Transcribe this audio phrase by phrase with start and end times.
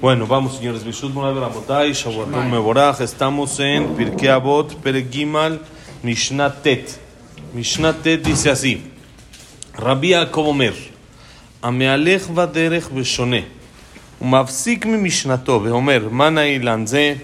[0.00, 5.60] Bueno, vamos señores, Bishut Moray Ramotay, Shavuatom Meborach, estamos en Pirkei Avot, Peregimal,
[6.02, 7.00] Mishnah Tet.
[7.54, 8.82] Mishnah Tet dice así,
[9.78, 10.74] Rabbi Yaakov Omer,
[11.62, 13.36] המהלך בדרך ושונה,
[14.20, 17.14] ומפסיק ממשנתו ואומר, מה נעילן זה,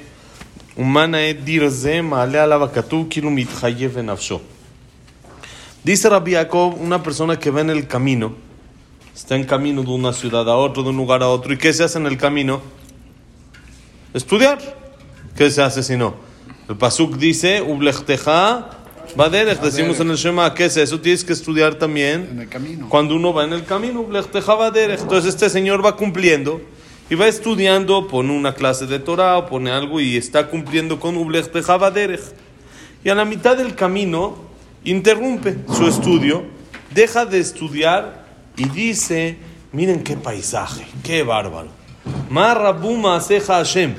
[0.78, 4.40] ומה נאה דיר זה, מעלה עליו הכתוב כאילו מתחייב בנפשו.
[5.84, 8.32] Dice Rabbi Yaakov, una persona que va en el camino,
[9.15, 11.71] está en camino de una ciudad a otro, de un lugar a otro, ¿y qué
[11.71, 12.61] se hace en el camino?
[14.13, 14.59] Estudiar.
[15.37, 16.15] ¿Qué se hace si no?
[16.69, 18.69] El Pasuk dice, Ublechteja
[19.15, 20.99] Baderech, decimos en el Shema, ¿qué es eso?
[20.99, 22.89] Tienes que estudiar también En el camino.
[22.89, 25.01] cuando uno va en el camino, Ublechteja Baderech.
[25.01, 26.61] Entonces este señor va cumpliendo
[27.09, 31.15] y va estudiando, pone una clase de Torah o pone algo y está cumpliendo con
[31.15, 32.21] Ublechteja Baderech.
[33.03, 34.37] Y a la mitad del camino
[34.83, 36.43] interrumpe su estudio,
[36.93, 38.24] deja de estudiar
[38.57, 39.37] y dice,
[39.71, 41.69] miren qué paisaje, qué bárbaro.
[42.29, 43.95] Marrabuma Aseja Hashem.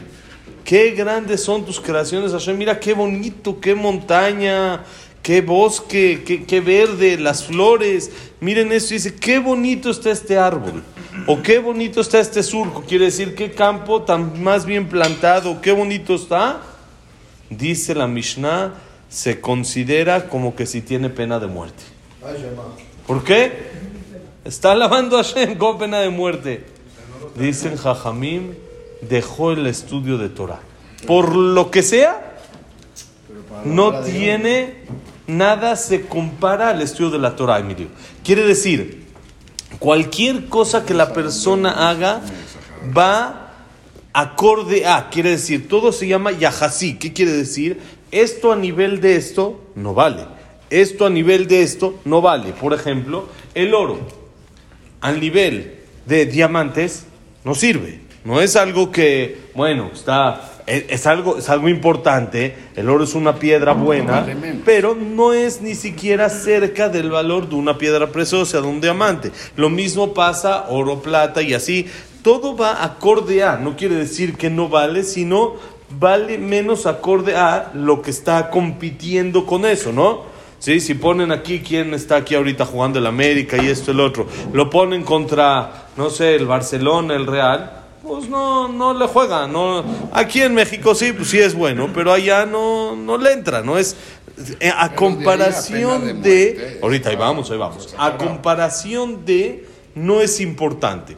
[0.65, 2.59] Qué grandes son tus creaciones, Hashem.
[2.59, 4.85] Mira qué bonito, qué montaña,
[5.23, 8.11] qué bosque, qué, qué verde, las flores.
[8.41, 10.83] Miren eso y dice, qué bonito está este árbol.
[11.29, 12.83] O qué bonito está este surco.
[12.83, 16.63] Quiere decir, qué campo tan más bien plantado, qué bonito está.
[17.49, 18.75] Dice la Mishnah,
[19.09, 21.85] se considera como que si tiene pena de muerte.
[23.07, 23.76] ¿Por qué?
[24.47, 26.65] Está alabando a Hashem con pena de muerte.
[27.35, 28.55] Dicen Jajamim,
[29.01, 30.61] dejó el estudio de Torah.
[31.05, 32.39] Por lo que sea,
[33.65, 34.85] no tiene
[35.27, 37.89] nada se compara al estudio de la Torah, Emilio.
[38.23, 39.09] Quiere decir,
[39.81, 42.21] cualquier cosa que la persona haga
[42.97, 43.53] va
[44.13, 47.01] acorde a, quiere decir, todo se llama yahasí.
[47.01, 47.81] ¿Qué quiere decir?
[48.13, 50.25] Esto a nivel de esto no vale.
[50.71, 52.53] Esto a nivel de esto no vale.
[52.53, 54.26] Por ejemplo, el oro
[55.07, 57.07] al nivel de diamantes
[57.45, 58.01] no sirve.
[58.25, 62.57] No es algo que, bueno, está, es, algo, es algo importante.
[62.75, 64.27] El oro es una piedra buena,
[64.65, 69.31] pero no es ni siquiera cerca del valor de una piedra preciosa, de un diamante.
[69.55, 71.87] Lo mismo pasa oro, plata y así.
[72.23, 75.55] Todo va acorde a, no quiere decir que no vale, sino
[76.01, 80.36] vale menos acorde a lo que está compitiendo con eso, ¿no?
[80.67, 84.27] Sí, si ponen aquí quién está aquí ahorita jugando el América y esto el otro,
[84.53, 89.47] lo ponen contra, no sé, el Barcelona, el Real, pues no, no le juega.
[89.47, 93.63] No, aquí en México sí, pues sí es bueno, pero allá no, no le entra,
[93.63, 93.97] no es
[94.59, 100.41] eh, a comparación de de, ahorita ahí vamos, ahí vamos, a comparación de no es
[100.41, 101.17] importante.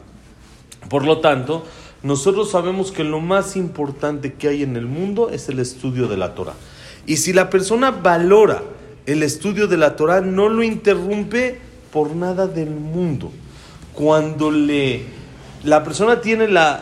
[0.89, 1.65] Por lo tanto,
[2.03, 6.17] nosotros sabemos que lo más importante que hay en el mundo es el estudio de
[6.17, 6.53] la Torah.
[7.07, 8.61] Y si la persona valora
[9.11, 11.59] el estudio de la Torah, no lo interrumpe
[11.91, 13.31] por nada del mundo.
[13.93, 15.03] Cuando le
[15.63, 16.81] la persona tiene la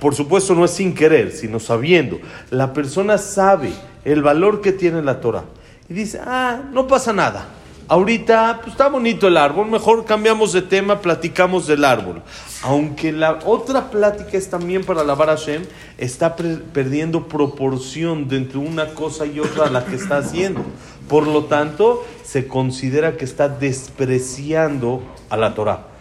[0.00, 2.18] por supuesto no es sin querer, sino sabiendo,
[2.50, 3.72] la persona sabe
[4.04, 5.44] el valor que tiene la Torah
[5.88, 7.46] y dice, "Ah, no pasa nada."
[7.90, 12.20] Ahorita pues, está bonito el árbol, mejor cambiamos de tema, platicamos del árbol.
[12.62, 15.62] Aunque la otra plática es también para alabar a Hashem,
[15.96, 20.60] está perdiendo proporción de entre una cosa y otra la que está haciendo.
[21.08, 25.00] Por lo tanto, se considera que está despreciando
[25.30, 25.97] a la Torah.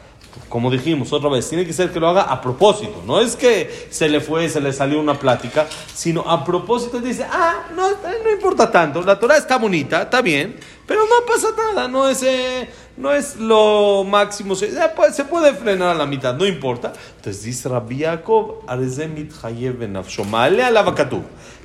[0.50, 3.04] Como dijimos otra vez, tiene que ser que lo haga a propósito.
[3.06, 7.26] No es que se le fue, se le salió una plática, sino a propósito dice,
[7.30, 10.56] ah, no, no importa tanto, la Torah está bonita, está bien,
[10.86, 15.54] pero no pasa nada, no es, eh, no es lo máximo, se, eh, se puede
[15.54, 16.94] frenar a la mitad, no importa.
[17.18, 18.64] Entonces dice Rabbi Yaakov.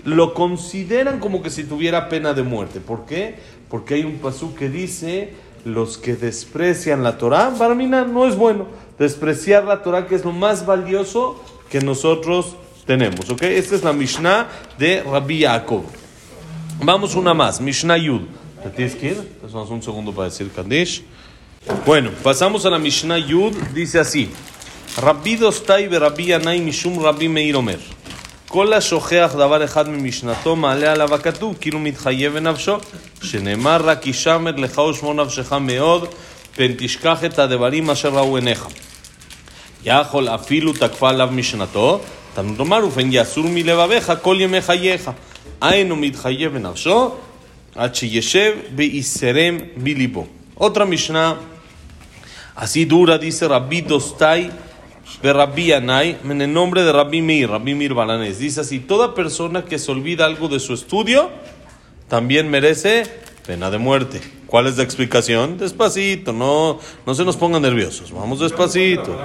[0.04, 2.80] Lo consideran como que si tuviera pena de muerte.
[2.80, 3.36] ¿Por qué?
[3.68, 5.32] Porque hay un pasú que dice
[5.64, 8.66] los que desprecian la Torah, para mí no es bueno
[8.98, 12.56] despreciar la Torah, que es lo más valioso que nosotros
[12.86, 13.28] tenemos.
[13.30, 13.42] ¿ok?
[13.42, 15.82] Esta es la Mishnah de Rabbi Yaakov.
[16.82, 18.22] Vamos una más, Mishnah Yud.
[18.62, 19.30] ¿Te tienes que ir?
[19.42, 21.04] Entonces, un segundo para decir Kandish.
[21.84, 24.30] Bueno, pasamos a la Mishnah Yud, dice así.
[25.00, 27.80] Rabbi Dostai Rabbi Anay Mishum Rabbi Meir Omer.
[28.48, 32.76] כל השוכח דבר אחד ממשנתו מעלה עליו הכתוב כאילו מתחייב בנפשו
[33.22, 36.08] שנאמר רק הישמר לך ושמור נפשך מאוד
[36.56, 38.68] פן תשכח את הדברים אשר ראו עיניך
[39.84, 42.00] יכול אפילו תקפה עליו משנתו,
[42.34, 45.10] תלמוד לומר, ופן יסור מלבביך כל ימי חייך.
[45.60, 47.14] היינו מתחייב בנפשו,
[47.74, 50.26] עד שישב ויסרם מליבו.
[50.60, 51.34] Otra Mishnah,
[52.54, 54.50] así dura, dice Rabbi Dostai
[55.22, 58.38] de Rabbi Yanai, en el nombre de Rabbi Mir, Rabbi Mir Balanés.
[58.38, 61.30] Dice así, toda persona que se olvida algo de su estudio,
[62.08, 63.04] también merece
[63.46, 64.20] pena de muerte.
[64.46, 65.58] ¿Cuál es la explicación?
[65.58, 68.12] Despacito, no, no se nos pongan nerviosos.
[68.12, 69.16] Vamos despacito.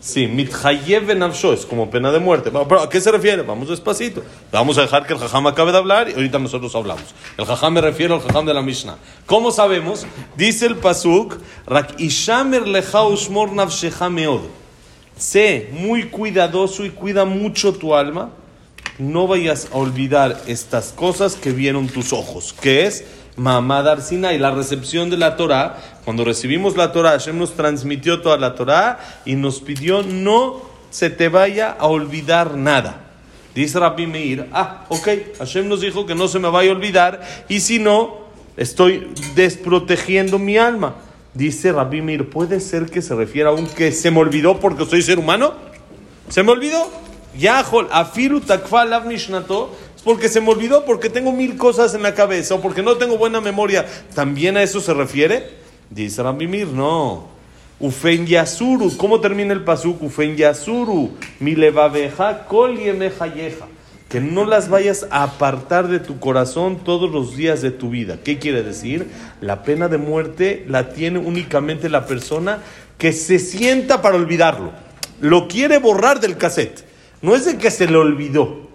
[0.00, 2.50] Sí, mithayev es como pena de muerte.
[2.50, 3.42] ¿Pero a qué se refiere?
[3.42, 4.22] Vamos despacito.
[4.50, 7.04] Vamos a dejar que el jajam acabe de hablar y ahorita nosotros hablamos.
[7.36, 8.96] El jajam me refiero al jajam de la Mishnah.
[9.26, 10.06] ¿Cómo sabemos?
[10.36, 11.36] Dice el pasuk,
[11.66, 12.64] rak ishamer
[14.10, 14.59] meod.
[15.16, 18.30] Sé muy cuidadoso y cuida mucho tu alma.
[18.98, 23.04] No vayas a olvidar estas cosas que vieron tus ojos, que es
[23.36, 25.78] Mamá Darsina y la recepción de la Torah.
[26.04, 30.60] Cuando recibimos la Torah, Hashem nos transmitió toda la Torah y nos pidió no
[30.90, 33.06] se te vaya a olvidar nada.
[33.54, 35.08] Dice Rabbi Meir, ah, ok,
[35.38, 38.18] Hashem nos dijo que no se me vaya a olvidar y si no,
[38.56, 40.96] estoy desprotegiendo mi alma.
[41.34, 44.84] Dice Rabbi Meir, ¿puede ser que se refiera a un que se me olvidó porque
[44.84, 45.54] soy ser humano?
[46.28, 46.88] ¿Se me olvidó?
[47.38, 49.70] Yahol, afiru takfal avnishnato
[50.04, 53.18] porque se me olvidó, porque tengo mil cosas en la cabeza o porque no tengo
[53.18, 53.86] buena memoria.
[54.14, 55.50] ¿También a eso se refiere?
[55.90, 57.28] Dice Rabimir, no.
[57.78, 60.02] Ufen yasuru, ¿cómo termina el pasuk?
[60.02, 63.66] Ufen yasuru, mi levaveja, kol yemejayeja.
[64.10, 68.18] Que no las vayas a apartar de tu corazón todos los días de tu vida.
[68.22, 69.08] ¿Qué quiere decir?
[69.40, 72.58] La pena de muerte la tiene únicamente la persona
[72.98, 74.72] que se sienta para olvidarlo.
[75.22, 76.84] Lo quiere borrar del cassette.
[77.22, 78.68] No es de que se le olvidó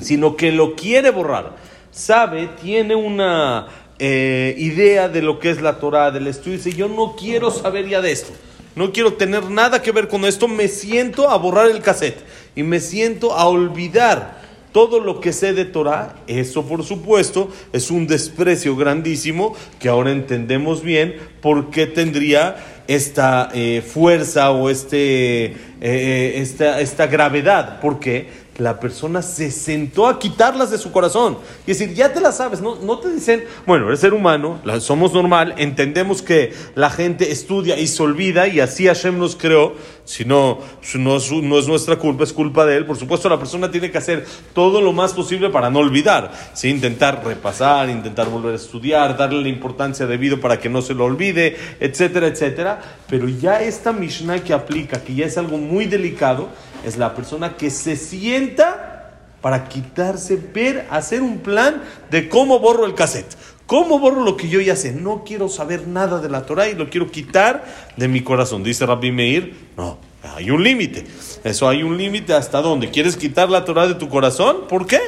[0.00, 1.56] sino que lo quiere borrar.
[1.90, 3.68] Sabe, tiene una
[3.98, 7.88] eh, idea de lo que es la Torah, del estudio, dice, yo no quiero saber
[7.88, 8.32] ya de esto.
[8.74, 10.48] No quiero tener nada que ver con esto.
[10.48, 12.18] Me siento a borrar el cassette
[12.56, 14.42] y me siento a olvidar
[14.74, 16.16] todo lo que sé de Torah.
[16.26, 22.56] Eso, por supuesto, es un desprecio grandísimo que ahora entendemos bien por qué tendría
[22.88, 27.78] esta eh, fuerza o este, eh, esta, esta gravedad.
[27.80, 28.26] ¿Por qué?
[28.58, 31.38] La persona se sentó a quitarlas de su corazón.
[31.66, 35.12] Y decir, ya te las sabes, no, no te dicen, bueno, eres ser humano, somos
[35.12, 39.74] normal, entendemos que la gente estudia y se olvida y así Hashem nos creó,
[40.04, 40.58] si no,
[40.94, 42.86] no, es nuestra culpa, es culpa de él.
[42.86, 46.68] Por supuesto, la persona tiene que hacer todo lo más posible para no olvidar, ¿sí?
[46.68, 51.04] intentar repasar, intentar volver a estudiar, darle la importancia debido para que no se lo
[51.04, 52.80] olvide, etcétera, etcétera.
[53.08, 56.48] Pero ya esta Mishnah que aplica, que ya es algo muy delicado,
[56.84, 62.86] es la persona que se sienta para quitarse, ver, hacer un plan de cómo borro
[62.86, 63.36] el cassette.
[63.66, 64.92] ¿Cómo borro lo que yo ya sé?
[64.92, 67.64] No quiero saber nada de la Torah y lo quiero quitar
[67.96, 68.62] de mi corazón.
[68.62, 71.04] Dice Rabbi Meir, no, hay un límite.
[71.44, 72.90] Eso hay un límite hasta dónde.
[72.90, 74.68] ¿Quieres quitar la Torah de tu corazón?
[74.68, 75.00] ¿Por qué?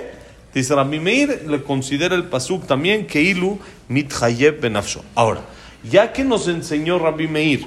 [0.55, 3.59] Dice Rabbi Meir, le considera el pasuk también que ilu
[3.89, 5.03] mitchayeb benafsho.
[5.15, 5.43] Ahora,
[5.91, 7.67] ya que nos enseñó Rabbi Meir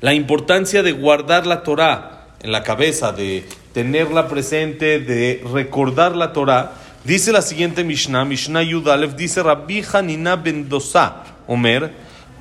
[0.00, 6.32] la importancia de guardar la Torah, en la cabeza, de tenerla presente, de recordar la
[6.32, 6.72] Torah,
[7.04, 11.92] dice la siguiente Mishnah, Mishnah Yudalev, dice Rabbi Hanina ben Dosa, Omer,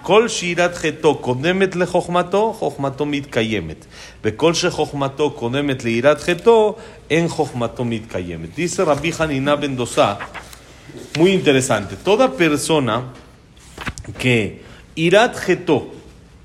[0.04, 3.88] kodemet le chochmato, chochmato mitkayemet.
[4.22, 6.78] Bekol she chochmato kodemet le irat cheto,
[7.10, 8.56] en chochmato mitkayemet.
[8.56, 10.20] Dice Rabbi Hanina ben Dosa,
[11.18, 13.14] muy interesante, toda persona
[14.20, 14.62] que
[14.96, 15.36] irat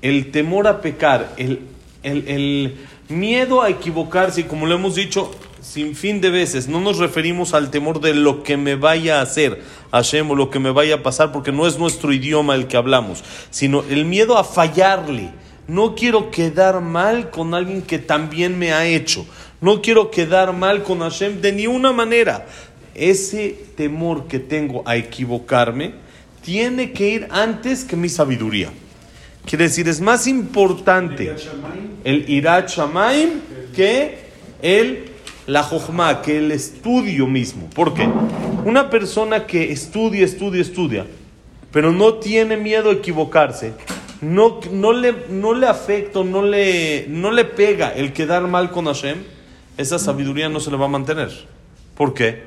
[0.01, 1.70] el temor a pecar, el,
[2.03, 2.77] el, el
[3.11, 5.31] Miedo a equivocarse, como lo hemos dicho
[5.61, 9.21] sin fin de veces, no nos referimos al temor de lo que me vaya a
[9.21, 9.61] hacer
[9.91, 12.77] Hashem o lo que me vaya a pasar, porque no es nuestro idioma el que
[12.77, 15.29] hablamos, sino el miedo a fallarle.
[15.67, 19.25] No quiero quedar mal con alguien que también me ha hecho.
[19.61, 22.47] No quiero quedar mal con Hashem de ninguna manera.
[22.95, 25.93] Ese temor que tengo a equivocarme
[26.43, 28.71] tiene que ir antes que mi sabiduría.
[29.45, 31.35] Quiere decir, es más importante
[32.03, 33.41] el Irat Shamaim
[33.75, 34.19] que
[34.61, 35.11] el
[35.47, 37.69] la Jochma, que el estudio mismo.
[37.71, 38.07] ¿Por qué?
[38.65, 41.05] Una persona que estudia, estudia, estudia,
[41.71, 43.73] pero no tiene miedo a equivocarse,
[44.21, 48.85] no, no, le, no le afecta, no le, no le pega el quedar mal con
[48.85, 49.17] Hashem,
[49.77, 51.31] esa sabiduría no se le va a mantener.
[51.95, 52.43] ¿Por qué?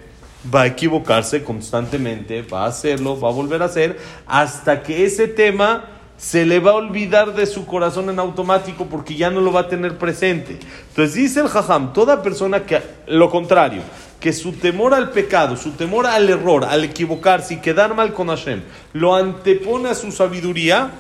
[0.55, 5.27] Va a equivocarse constantemente, va a hacerlo, va a volver a hacer, hasta que ese
[5.27, 9.53] tema se le va a olvidar de su corazón en automático porque ya no lo
[9.53, 10.59] va a tener presente.
[10.89, 13.83] Entonces dice el Jajam, toda persona que, lo contrario,
[14.21, 18.29] que su temor al pecado, su temor al error, al equivocarse y quedar mal con
[18.29, 20.93] Hashem, lo antepone a su sabiduría,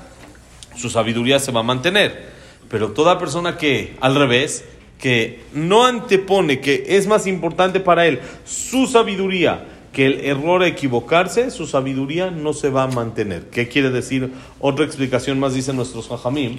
[0.76, 2.35] su sabiduría se va a mantener.
[2.68, 4.64] Pero toda persona que, al revés,
[4.99, 10.66] que no antepone, que es más importante para él su sabiduría, que el error a
[10.66, 13.48] equivocarse, su sabiduría no se va a mantener.
[13.48, 14.32] ¿Qué quiere decir?
[14.60, 16.58] Otra explicación más dicen nuestros hajamim.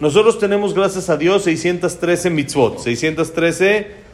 [0.00, 4.06] Nosotros tenemos, gracias a Dios, 613 mitzvot, 613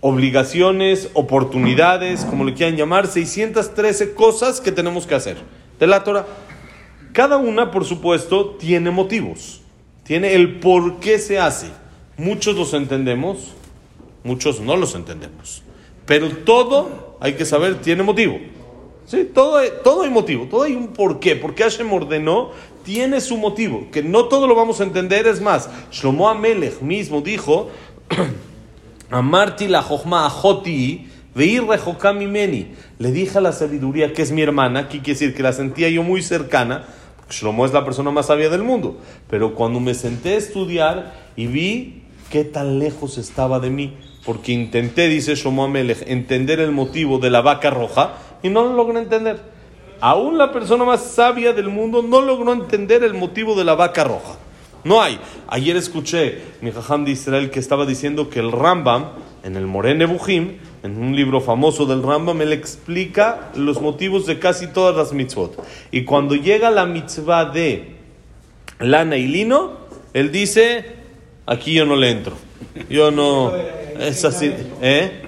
[0.00, 5.36] obligaciones, oportunidades, como le quieran llamar, 613 cosas que tenemos que hacer
[5.78, 6.26] de la Torah.
[7.12, 9.62] Cada una, por supuesto, tiene motivos.
[10.02, 11.68] tiene el por qué se hace.
[12.18, 13.52] Muchos los entendemos,
[14.24, 15.62] muchos no los entendemos.
[16.06, 18.38] Pero todo, hay que saber, tiene motivo.
[19.06, 21.36] Sí, todo, todo hay motivo, todo hay un porqué.
[21.36, 22.50] Porque Hashem ordenó,
[22.84, 23.86] tiene su motivo.
[23.90, 25.70] Que no todo lo vamos a entender, es más.
[25.90, 27.70] Shlomo Amelech mismo dijo,
[29.10, 31.62] Amarti la jochma ajoti, veir
[32.28, 32.74] meni.
[32.98, 35.88] Le dije a la sabiduría que es mi hermana, aquí quiere decir que la sentía
[35.88, 36.84] yo muy cercana.
[37.30, 38.98] Shlomo es la persona más sabia del mundo.
[39.30, 44.52] Pero cuando me senté a estudiar y vi qué tan lejos estaba de mí, porque
[44.52, 48.98] intenté, dice Shlomo Amelech, entender el motivo de la vaca roja y no lo logré
[48.98, 49.40] entender.
[50.00, 54.04] Aún la persona más sabia del mundo no logró entender el motivo de la vaca
[54.04, 54.36] roja.
[54.82, 55.18] No hay.
[55.48, 59.12] Ayer escuché mi jajam de Israel que estaba diciendo que el Rambam,
[59.42, 64.38] en el Morene Bujim, en un libro famoso del Rambam, él explica los motivos de
[64.38, 65.56] casi todas las mitzvot.
[65.90, 67.96] Y cuando llega la mitzvah de
[68.78, 69.78] lana y lino,
[70.12, 70.84] él dice,
[71.46, 72.36] aquí yo no le entro.
[72.90, 73.52] Yo no...
[73.98, 74.52] Es así.
[74.80, 75.22] ¿Eh?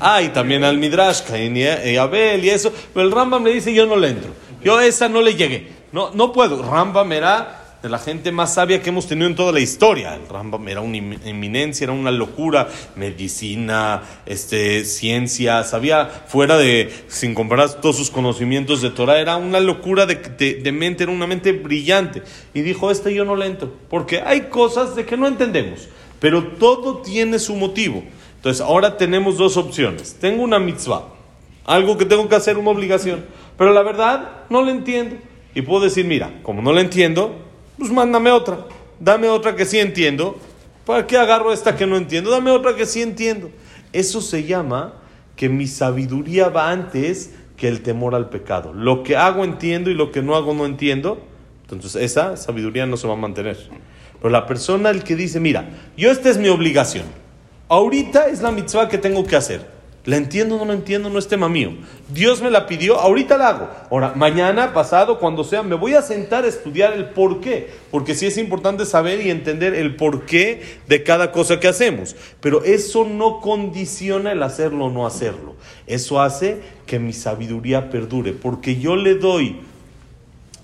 [0.00, 2.72] Ah, y también al Midrash, Cain y Abel y eso.
[2.92, 4.30] Pero el Rambam le dice, yo no le entro.
[4.62, 5.68] Yo esa no le llegué.
[5.92, 6.62] No, no puedo.
[6.62, 10.14] Rambam era de la gente más sabia que hemos tenido en toda la historia.
[10.14, 12.66] El Rambam era una eminencia, era una locura.
[12.96, 19.60] Medicina, este, ciencia, sabía fuera de, sin comparar todos sus conocimientos de Torah, era una
[19.60, 22.22] locura de, de mente, era una mente brillante.
[22.54, 23.70] Y dijo, este yo no le entro.
[23.90, 25.88] Porque hay cosas de que no entendemos.
[26.20, 28.02] Pero todo tiene su motivo.
[28.36, 30.16] Entonces, ahora tenemos dos opciones.
[30.20, 31.08] Tengo una mitzvah,
[31.64, 33.24] algo que tengo que hacer, una obligación.
[33.56, 35.16] Pero la verdad, no lo entiendo.
[35.54, 37.34] Y puedo decir, mira, como no lo entiendo,
[37.78, 38.66] pues mándame otra.
[39.00, 40.38] Dame otra que sí entiendo.
[40.84, 42.30] ¿Para qué agarro esta que no entiendo?
[42.30, 43.50] Dame otra que sí entiendo.
[43.92, 44.94] Eso se llama
[45.36, 48.72] que mi sabiduría va antes que el temor al pecado.
[48.72, 51.22] Lo que hago entiendo y lo que no hago no entiendo.
[51.62, 53.56] Entonces esa sabiduría no se va a mantener.
[54.24, 57.04] Pero la persona el que dice, mira, yo esta es mi obligación.
[57.68, 59.68] Ahorita es la mitzvah que tengo que hacer.
[60.06, 61.10] ¿La entiendo no la entiendo?
[61.10, 61.74] No es tema mío.
[62.08, 63.68] Dios me la pidió, ahorita la hago.
[63.90, 67.68] Ahora, mañana, pasado, cuando sea, me voy a sentar a estudiar el por qué.
[67.90, 72.16] Porque sí es importante saber y entender el por qué de cada cosa que hacemos.
[72.40, 75.54] Pero eso no condiciona el hacerlo o no hacerlo.
[75.86, 78.32] Eso hace que mi sabiduría perdure.
[78.32, 79.60] Porque yo le doy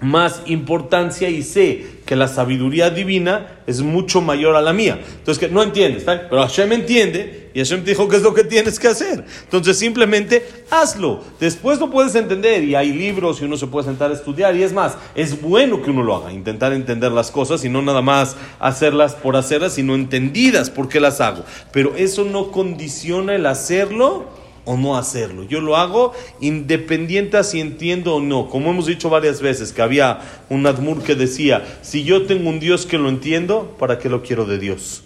[0.01, 5.01] más importancia y sé que la sabiduría divina es mucho mayor a la mía.
[5.19, 8.45] Entonces, que no entiendes, pero Hashem entiende y Hashem te dijo qué es lo que
[8.45, 9.25] tienes que hacer.
[9.45, 11.23] Entonces, simplemente hazlo.
[11.39, 14.57] Después lo puedes entender y hay libros y uno se puede sentar a estudiar.
[14.57, 17.83] Y es más, es bueno que uno lo haga, intentar entender las cosas y no
[17.83, 21.45] nada más hacerlas por hacerlas, sino entendidas por qué las hago.
[21.73, 24.40] Pero eso no condiciona el hacerlo
[24.71, 25.43] o no hacerlo.
[25.43, 28.49] Yo lo hago independiente a si entiendo o no.
[28.49, 32.61] Como hemos dicho varias veces, que había un Admur que decía, si yo tengo un
[32.61, 35.03] Dios que lo entiendo, ¿para qué lo quiero de Dios?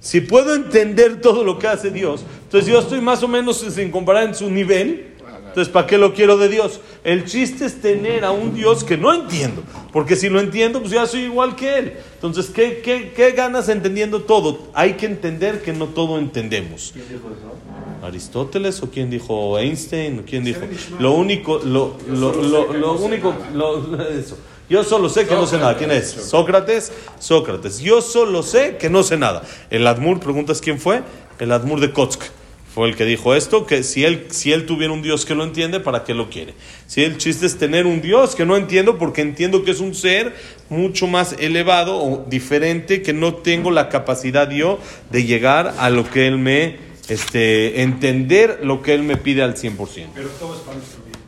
[0.00, 3.90] Si puedo entender todo lo que hace Dios, entonces yo estoy más o menos sin
[3.90, 5.08] comparar en su nivel,
[5.48, 6.80] entonces ¿para qué lo quiero de Dios?
[7.04, 10.92] El chiste es tener a un Dios que no entiendo, porque si lo entiendo, pues
[10.92, 11.92] ya soy igual que Él.
[12.14, 14.60] Entonces, ¿qué, qué, qué ganas entendiendo todo?
[14.72, 16.94] Hay que entender que no todo entendemos.
[18.04, 20.60] Aristóteles o quién dijo Einstein o quién dijo
[20.98, 23.34] lo único lo, lo, único
[24.10, 24.38] eso.
[24.68, 25.76] yo solo sé que no sé nada.
[25.76, 29.42] Quién es Sócrates Sócrates yo solo sé que no sé nada.
[29.70, 31.02] El Admur preguntas quién fue
[31.38, 32.22] el Admur de Kotsk
[32.74, 35.44] fue el que dijo esto que si él si él tuviera un Dios que lo
[35.44, 36.54] entiende para qué lo quiere
[36.88, 39.94] si el chiste es tener un Dios que no entiendo porque entiendo que es un
[39.94, 40.34] ser
[40.68, 44.80] mucho más elevado o diferente que no tengo la capacidad yo
[45.12, 49.54] de llegar a lo que él me este, entender lo que Él me pide al
[49.54, 50.08] 100%.
[50.14, 51.18] Pero todo es para nuestro bien.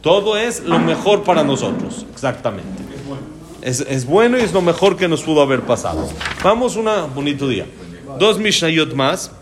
[0.00, 2.82] Todo es lo mejor para nosotros, exactamente.
[2.94, 3.22] Es bueno.
[3.62, 6.08] Es, es bueno y es lo mejor que nos pudo haber pasado.
[6.42, 7.66] Vamos un bonito día.
[8.18, 9.32] Dos Mishnayot más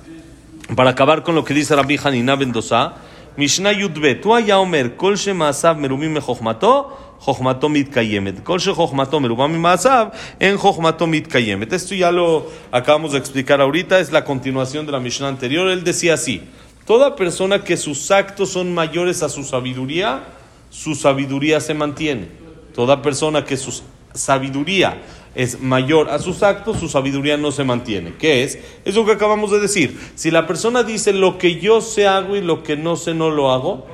[0.76, 2.94] para acabar con lo que dice Rabbi Hanina Bendosa.
[3.36, 8.42] Mishnah Yudbe, tú allá Omer, Kol Shemasav Merumim Mechochmato, Jochmato Mitkayemet.
[8.42, 11.72] Kol Jochmato Merubam Masav, en Jochmato Mitkayemet.
[11.72, 15.68] Esto ya lo acabamos de explicar ahorita, es la continuación de la Mishnah anterior.
[15.68, 16.42] Él decía así:
[16.86, 20.24] Toda persona que sus actos son mayores a su sabiduría,
[20.70, 22.28] su sabiduría se mantiene.
[22.74, 23.82] Toda persona que su
[24.14, 25.00] sabiduría
[25.34, 28.14] es mayor a sus actos, su sabiduría no se mantiene.
[28.18, 28.58] ¿Qué es?
[28.84, 29.98] Es lo que acabamos de decir.
[30.14, 33.30] Si la persona dice lo que yo sé hago y lo que no sé no
[33.30, 33.86] lo hago,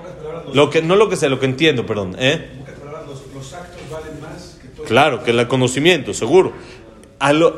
[0.53, 2.17] lo que, no lo que sé, lo que entiendo, perdón.
[2.19, 2.49] ¿eh?
[4.87, 6.53] Claro, que el conocimiento, seguro.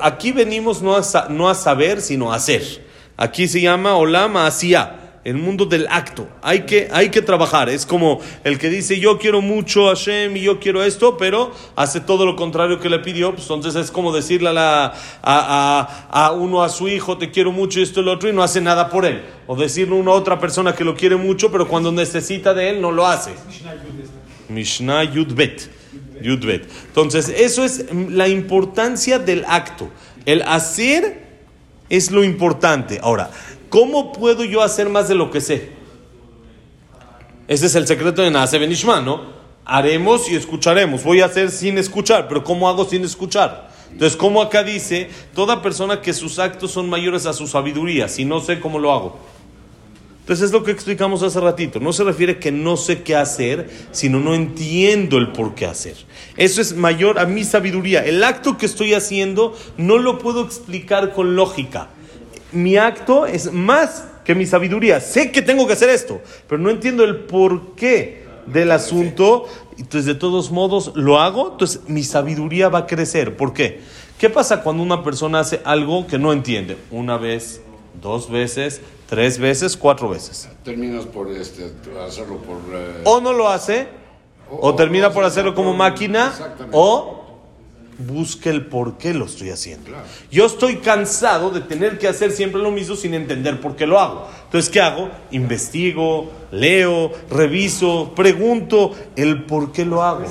[0.00, 2.84] aquí venimos no a, no a saber, sino a hacer.
[3.16, 4.99] Aquí se llama olama hacia.
[5.22, 6.28] El mundo del acto.
[6.42, 7.68] Hay que, hay que trabajar.
[7.68, 11.52] Es como el que dice, yo quiero mucho a Hashem y yo quiero esto, pero
[11.76, 13.34] hace todo lo contrario que le pidió.
[13.34, 17.80] Pues entonces es como decirle a, a, a, uno, a su hijo, te quiero mucho
[17.80, 19.22] y esto y lo otro, y no hace nada por él.
[19.46, 22.80] O decirle a una otra persona que lo quiere mucho, pero cuando necesita de él,
[22.80, 23.32] no lo hace.
[24.48, 25.70] Mishnah Yudbet.
[26.22, 26.68] Yudbet.
[26.86, 29.90] Entonces, eso es la importancia del acto.
[30.26, 31.28] El hacer
[31.88, 32.98] es lo importante.
[33.02, 33.30] Ahora,
[33.70, 35.70] ¿cómo puedo yo hacer más de lo que sé?
[37.48, 39.40] Ese es el secreto de Naase Benishma, ¿no?
[39.64, 41.02] Haremos y escucharemos.
[41.02, 43.70] Voy a hacer sin escuchar, pero ¿cómo hago sin escuchar?
[43.90, 48.24] Entonces, como acá dice, toda persona que sus actos son mayores a su sabiduría, si
[48.24, 49.18] no sé cómo lo hago.
[50.20, 51.80] Entonces es lo que explicamos hace ratito.
[51.80, 55.96] No se refiere que no sé qué hacer, sino no entiendo el por qué hacer.
[56.36, 58.04] Eso es mayor a mi sabiduría.
[58.04, 61.88] El acto que estoy haciendo no lo puedo explicar con lógica.
[62.52, 65.00] Mi acto es más que mi sabiduría.
[65.00, 69.46] Sé que tengo que hacer esto, pero no entiendo el por qué del asunto.
[69.78, 71.52] Entonces, de todos modos, lo hago.
[71.52, 73.36] Entonces, mi sabiduría va a crecer.
[73.36, 73.80] ¿Por qué?
[74.18, 76.76] ¿Qué pasa cuando una persona hace algo que no entiende?
[76.90, 77.62] Una vez,
[78.02, 80.48] dos veces, tres veces, cuatro veces.
[80.62, 81.72] Terminas por este,
[82.06, 82.58] hacerlo por...
[82.72, 83.88] Eh, o no lo hace,
[84.50, 86.32] o, termina por hacerlo como máquina,
[86.72, 87.19] o
[88.06, 89.90] busque el por qué lo estoy haciendo.
[90.30, 94.00] Yo estoy cansado de tener que hacer siempre lo mismo sin entender por qué lo
[94.00, 94.28] hago.
[94.44, 95.10] Entonces, ¿qué hago?
[95.30, 100.24] Investigo, leo, reviso, pregunto el por qué lo hago.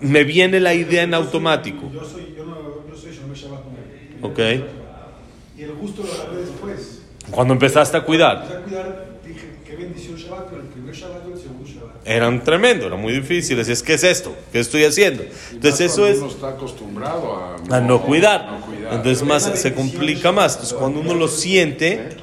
[0.00, 1.90] Me viene la idea en automático.
[1.92, 2.56] Yo soy, yo no,
[2.88, 3.12] yo soy
[4.22, 4.38] Ok.
[5.58, 7.02] Y el gusto lo agarré después.
[7.30, 8.42] Cuando empezaste a cuidar.
[8.42, 11.35] Empecé a cuidar, dije, qué bendición Shabbat, pero el primer Shabbat y el segundo Shabbat.
[12.06, 13.68] Eran tremendo, eran muy difíciles.
[13.68, 14.34] Es, ¿qué es esto?
[14.52, 15.24] ¿Qué estoy haciendo?
[15.50, 16.18] Entonces eso es...
[16.18, 18.46] Uno está acostumbrado a no, a no cuidar.
[18.48, 18.94] No cuidar.
[18.94, 20.52] Entonces más se complica más.
[20.52, 22.16] Entonces cuando uno lo siente...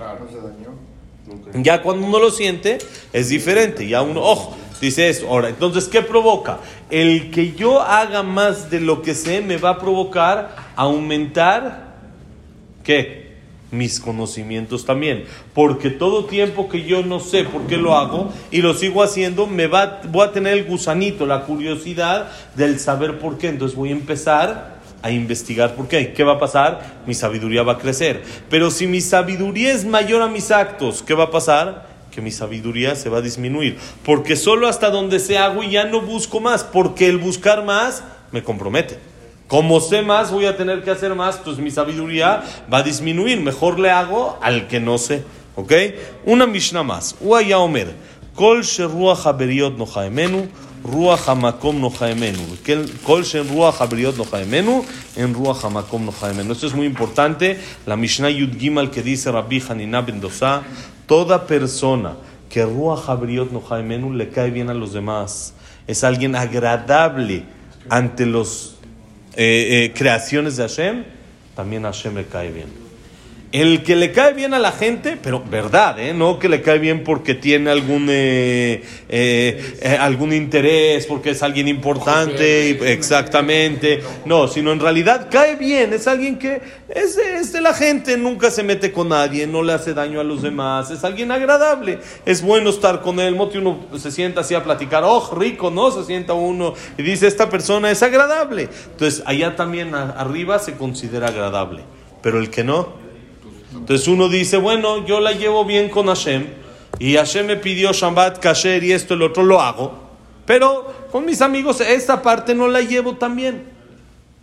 [1.56, 2.80] Ya cuando uno lo siente
[3.12, 3.88] es diferente.
[3.88, 5.28] Ya uno, ojo, dice eso.
[5.28, 6.60] Ahora, entonces, ¿qué provoca?
[6.90, 11.94] El que yo haga más de lo que sé me va a provocar aumentar,
[12.84, 13.23] ¿qué?
[13.74, 15.26] Mis conocimientos también.
[15.54, 19.48] Porque todo tiempo que yo no sé por qué lo hago y lo sigo haciendo,
[19.48, 23.50] me va, voy a tener el gusanito, la curiosidad del saber por qué.
[23.50, 26.14] Entonces voy a empezar a investigar por qué.
[26.14, 27.02] ¿Qué va a pasar?
[27.06, 28.24] Mi sabiduría va a crecer.
[28.50, 31.90] Pero si mi sabiduría es mayor a mis actos, ¿qué va a pasar?
[32.12, 33.78] Que mi sabiduría se va a disminuir.
[34.06, 36.64] Porque solo hasta donde se hago y ya no busco más.
[36.64, 39.13] Porque el buscar más me compromete.
[39.54, 43.40] Como sé más, voy a tener que hacer más, pues mi sabiduría va a disminuir.
[43.40, 45.24] Mejor le hago al que no sé.
[45.56, 45.72] ¿Ok?
[46.26, 47.16] Una Mishnah más.
[47.22, 47.94] Uaya Omer.
[48.34, 50.48] Kol ruach haberiot no jaemenu,
[50.84, 52.40] ruach hamakom no jaemenu.
[53.06, 54.84] Kol ruach haberiot no jaemenu,
[55.16, 56.52] en ruach hamakom no jaemenu.
[56.52, 57.60] Esto es muy importante.
[57.86, 60.64] La Mishnah Yud Gimal que dice Rabbi Hanina ben Dosa,
[61.06, 62.16] toda persona
[62.50, 65.54] que ruach haberiot no jaemenu le cae bien a los demás.
[65.86, 67.44] Es alguien agradable
[67.88, 68.73] ante los
[69.36, 71.04] eh, eh, creaciones de Hashem,
[71.56, 72.83] también Hashem le cae bien.
[73.54, 76.12] El que le cae bien a la gente, pero verdad, ¿eh?
[76.12, 81.68] no que le cae bien porque tiene algún, eh, eh, algún interés, porque es alguien
[81.68, 87.76] importante, exactamente, no, sino en realidad cae bien, es alguien que es, es, de la
[87.76, 91.32] gente, nunca se mete con nadie, no le hace daño a los demás, es alguien
[91.32, 95.70] agradable, es bueno estar con él, Moti uno se sienta así a platicar, oh, rico,
[95.70, 95.92] ¿no?
[95.92, 98.68] Se sienta uno y dice, esta persona es agradable.
[98.94, 101.84] Entonces, allá también arriba se considera agradable,
[102.24, 103.03] pero el que no,
[103.84, 106.46] entonces uno dice, bueno, yo la llevo bien con Hashem
[107.00, 110.00] y Hashem me pidió Shabbat, Kasher y esto lo otro lo hago,
[110.46, 113.66] pero con mis amigos esta parte no la llevo tan bien.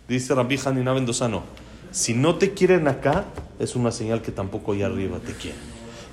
[0.07, 1.43] Dice Rabbi Hanina no.
[1.89, 3.25] Si no te quieren acá,
[3.57, 5.59] es una señal que tampoco allá arriba te quieren.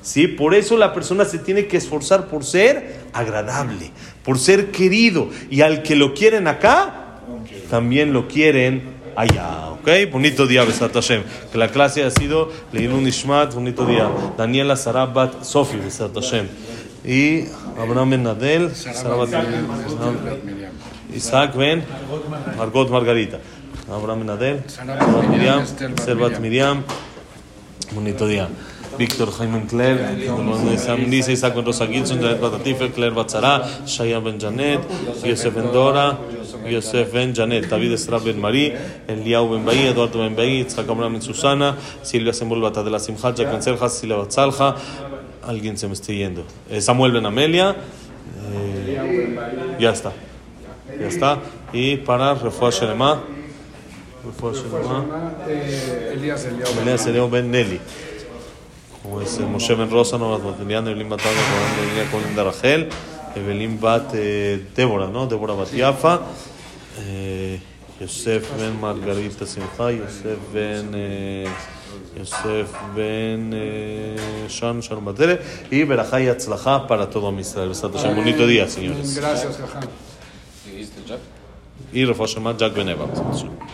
[0.00, 0.26] ¿Sí?
[0.26, 3.90] Por eso la persona se tiene que esforzar por ser agradable,
[4.24, 5.28] por ser querido.
[5.50, 7.20] Y al que lo quieren acá,
[7.68, 9.70] también lo quieren allá.
[9.70, 9.88] ¿Ok?
[10.12, 11.24] Bonito día, Besat Hashem.
[11.50, 14.08] Que la clase ha sido un Ishmat, bonito día.
[14.36, 16.46] Daniela Sarabat Sofi, Besat Hashem.
[17.04, 19.30] Y Abraham Ben Nadel, Sarabat
[21.12, 21.84] Isaac Ben,
[22.56, 23.40] Margot Margarita.
[23.90, 24.62] Abraham Ben Nadel,
[25.30, 26.84] Miriam, Servat Miriam.
[27.92, 28.48] Bonito día.
[28.98, 30.26] Víctor Jaime Claire,
[30.74, 34.80] Isaac Ben Rosa Gilson, Janet Batatife, Claire Batzara, Shaya Ben Janet,
[35.24, 36.18] Yosef Ben Dora,
[36.70, 38.72] Yosef Ben Janet, David Estrab Ben Marí,
[39.06, 43.50] Eliau Ben Baí, Eduardo Ben Baí, Itzhak Ben Susana, Silvia Sembol de la Simchat, Jack
[43.50, 44.76] Ben Serja, Silvia Batzalja,
[45.46, 47.76] alguien se me está yendo, eh, Samuel Ben Amelia,
[48.52, 50.12] eh, ya está,
[50.98, 51.38] ya está,
[51.72, 53.20] y para Refuah Shelema,
[54.24, 55.04] Refuah Shelema,
[56.12, 57.80] Elías Eliau Ben Nelly.
[59.08, 61.08] como es eh, Moshe Ben Rosa, Evelyn
[62.10, 62.88] Colin de Rachel,
[63.34, 65.26] Evelyn Bat eh, Débora, ¿no?
[65.26, 66.20] Débora Batiafa,
[67.00, 67.60] eh,
[68.00, 70.90] Yosef Ben Margarita Simcha, Yosef Ben...
[70.94, 71.48] Eh,
[72.16, 77.68] Yosef Ben eh, Shan Shalom Batere y Berajá y Atzlajá para todo Israel.
[77.68, 78.16] Besat Hashem.
[78.16, 79.16] Bonito día, señores.
[79.16, 79.84] Gracias, Jajam.
[80.66, 81.20] ¿Dijiste, Jack?
[81.92, 83.06] Y Refuah Shemat Jack Ben Eva.
[83.06, 83.68] Besat Hashem.